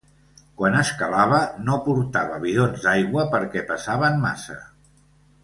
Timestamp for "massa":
4.27-4.59